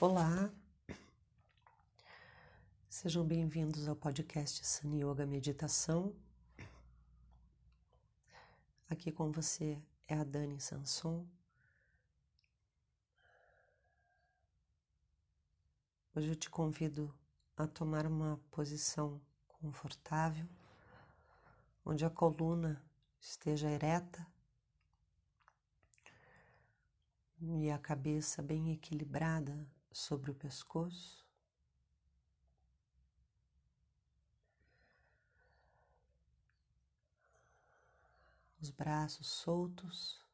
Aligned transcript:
Olá, 0.00 0.48
sejam 2.88 3.26
bem-vindos 3.26 3.88
ao 3.88 3.96
podcast 3.96 4.64
Sun 4.64 4.94
Yoga 4.94 5.26
Meditação. 5.26 6.14
Aqui 8.88 9.10
com 9.10 9.32
você 9.32 9.82
é 10.06 10.14
a 10.14 10.22
Dani 10.22 10.60
Sanson. 10.60 11.26
Hoje 16.14 16.28
eu 16.28 16.36
te 16.36 16.48
convido 16.48 17.12
a 17.56 17.66
tomar 17.66 18.06
uma 18.06 18.40
posição 18.52 19.20
confortável, 19.48 20.46
onde 21.84 22.04
a 22.04 22.10
coluna 22.10 22.80
esteja 23.18 23.68
ereta 23.68 24.24
e 27.40 27.68
a 27.68 27.78
cabeça 27.80 28.40
bem 28.40 28.70
equilibrada 28.70 29.66
sobre 29.98 30.30
o 30.30 30.34
pescoço. 30.34 31.26
Os 38.60 38.70
braços 38.70 39.26
soltos. 39.26 40.27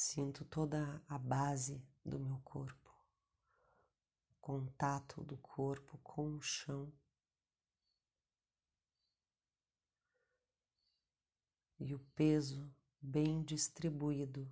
Sinto 0.00 0.44
toda 0.44 1.02
a 1.08 1.18
base 1.18 1.84
do 2.04 2.20
meu 2.20 2.38
corpo, 2.44 2.94
contato 4.40 5.24
do 5.24 5.36
corpo 5.38 5.98
com 6.04 6.36
o 6.36 6.40
chão. 6.40 6.92
E 11.80 11.92
o 11.92 11.98
peso 12.14 12.72
bem 13.00 13.42
distribuído 13.42 14.48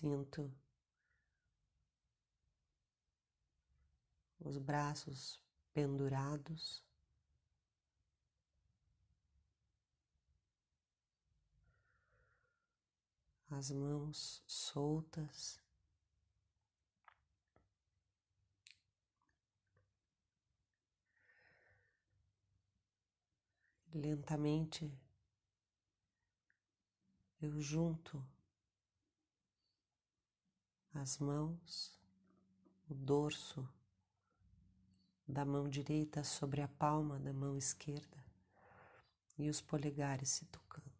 Sinto 0.00 0.50
os 4.38 4.56
braços 4.56 5.38
pendurados. 5.74 6.82
As 13.50 13.70
mãos 13.70 14.42
soltas. 14.46 15.60
Lentamente 23.92 24.90
eu 27.42 27.60
junto 27.60 28.24
as 31.00 31.16
mãos, 31.16 31.98
o 32.86 32.94
dorso 32.94 33.66
da 35.26 35.46
mão 35.46 35.66
direita 35.66 36.22
sobre 36.22 36.60
a 36.60 36.68
palma 36.68 37.18
da 37.18 37.32
mão 37.32 37.56
esquerda 37.56 38.22
e 39.38 39.48
os 39.48 39.62
polegares 39.62 40.28
se 40.28 40.44
tocando. 40.44 40.90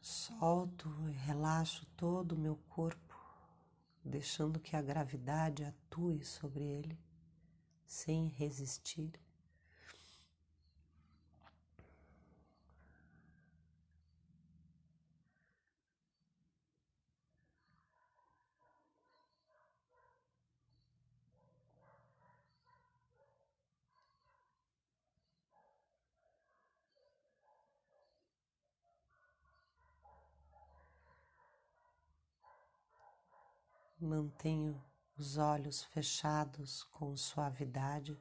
Solto 0.00 0.92
e 1.08 1.12
relaxo 1.12 1.86
todo 1.96 2.32
o 2.32 2.38
meu 2.38 2.56
corpo, 2.68 3.16
deixando 4.04 4.58
que 4.58 4.74
a 4.74 4.82
gravidade 4.82 5.62
atue 5.62 6.24
sobre 6.24 6.64
ele 6.64 6.98
sem 7.92 8.28
resistir. 8.38 9.12
Mantenho 34.00 34.82
os 35.22 35.36
olhos 35.38 35.84
fechados 35.84 36.82
com 36.90 37.16
suavidade. 37.16 38.20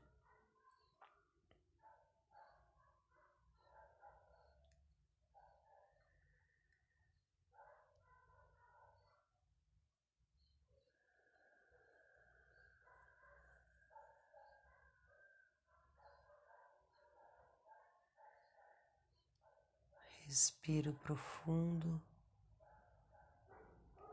Respiro 20.27 20.93
profundo, 20.93 21.99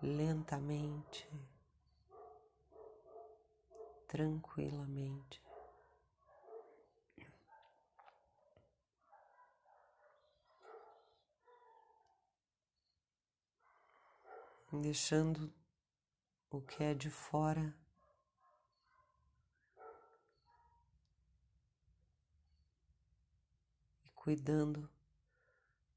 lentamente 0.02 1.28
tranquilamente. 4.08 5.40
Deixando 14.72 15.52
o 16.50 16.60
que 16.60 16.82
é 16.82 16.94
de 16.94 17.10
fora 17.10 17.74
e 24.04 24.10
cuidando 24.10 24.90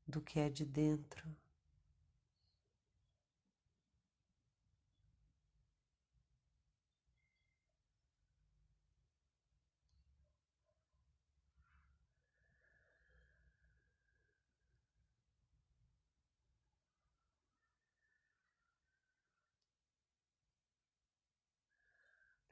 do 0.07 0.21
que 0.21 0.39
é 0.39 0.49
de 0.49 0.65
dentro. 0.65 1.35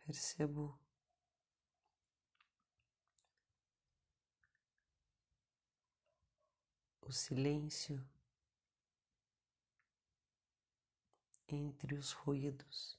Percebo 0.10 0.76
o 7.00 7.12
silêncio 7.12 8.04
entre 11.48 11.94
os 11.94 12.12
ruídos. 12.12 12.99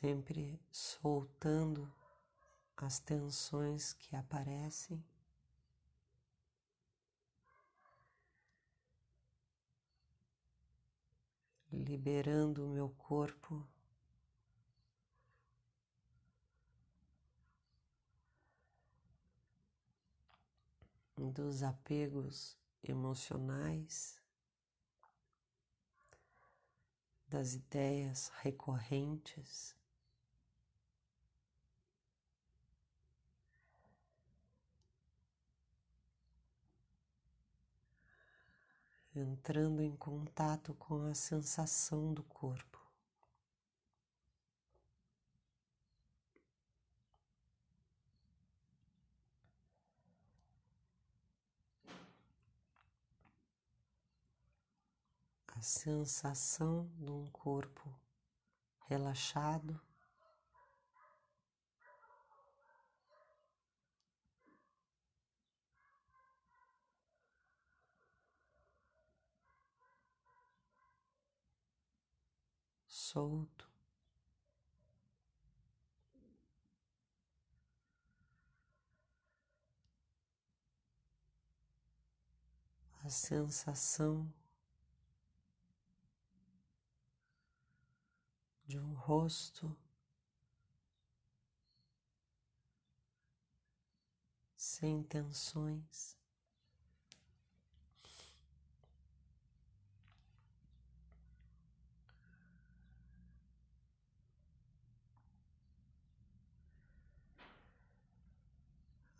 Sempre 0.00 0.58
soltando 0.72 1.92
as 2.74 2.98
tensões 2.98 3.92
que 3.92 4.16
aparecem. 4.16 5.04
Liberando 11.70 12.66
o 12.66 12.70
meu 12.70 12.88
corpo 12.88 13.68
dos 21.14 21.62
apegos 21.62 22.56
emocionais, 22.82 24.18
das 27.28 27.52
ideias 27.52 28.32
recorrentes. 28.40 29.78
Entrando 39.14 39.82
em 39.82 39.96
contato 39.96 40.74
com 40.74 41.06
a 41.06 41.14
sensação 41.14 42.12
do 42.14 42.22
corpo. 42.22 42.80
a 55.60 55.62
sensação 55.62 56.88
de 56.98 57.10
um 57.10 57.26
corpo 57.26 57.94
relaxado. 58.88 59.78
Solto. 73.10 73.68
A 83.02 83.08
sensação 83.08 84.32
de 88.64 88.78
um 88.78 88.94
rosto 88.94 89.76
sem 94.56 95.02
tensões. 95.02 96.19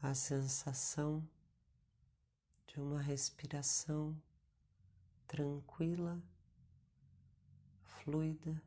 A 0.03 0.15
sensação 0.15 1.23
de 2.67 2.81
uma 2.81 3.03
respiração 3.03 4.17
tranquila, 5.27 6.19
fluida. 7.85 8.63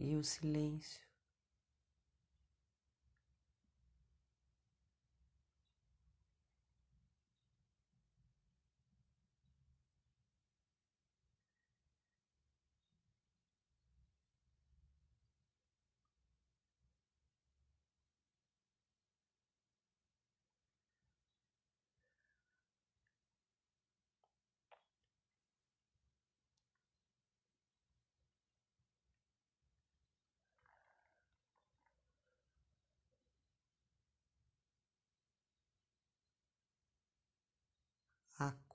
E 0.00 0.16
o 0.16 0.24
silêncio. 0.24 1.09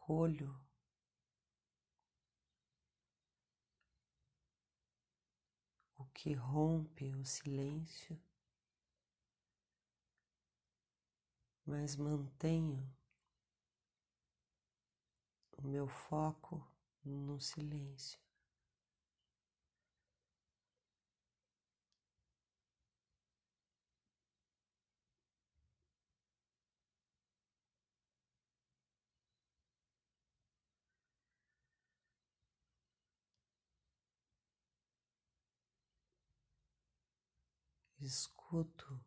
Acolho 0.06 0.56
o 5.98 6.06
que 6.14 6.34
rompe 6.34 7.12
o 7.16 7.26
silêncio, 7.26 8.16
mas 11.66 11.96
mantenho 11.96 12.88
o 15.58 15.64
meu 15.64 15.88
foco 15.88 16.64
no 17.04 17.40
silêncio. 17.42 18.25
Escuto 38.06 39.00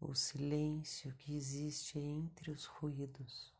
o 0.00 0.14
silêncio 0.14 1.14
que 1.14 1.34
existe 1.34 1.98
entre 1.98 2.50
os 2.50 2.66
ruídos. 2.66 3.53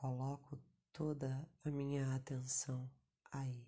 Coloco 0.00 0.56
toda 0.92 1.44
a 1.64 1.70
minha 1.70 2.14
atenção 2.14 2.88
aí. 3.32 3.67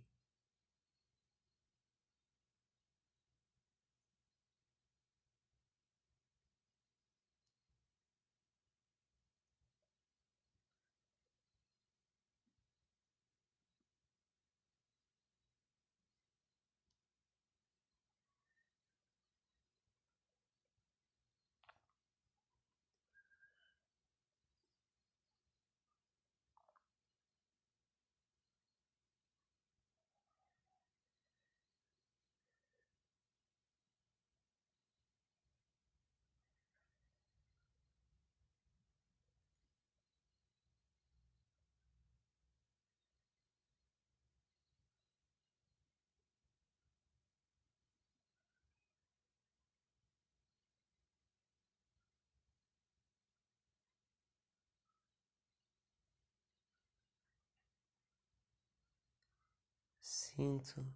Sinto 60.31 60.87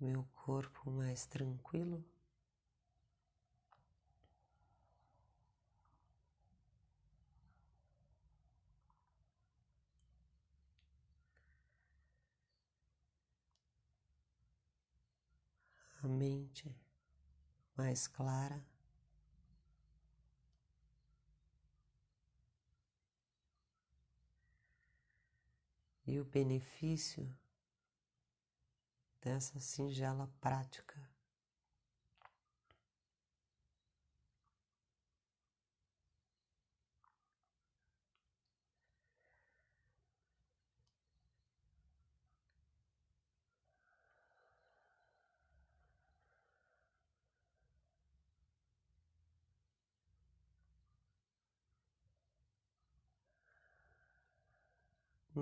meu 0.00 0.24
corpo 0.34 0.90
mais 0.90 1.24
tranquilo. 1.26 2.04
A 16.02 16.08
mente 16.08 16.74
mais 17.76 18.08
clara. 18.08 18.60
E 26.10 26.18
o 26.18 26.24
benefício 26.24 27.30
dessa 29.20 29.60
singela 29.60 30.26
prática. 30.40 30.98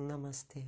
Namastê. 0.09 0.63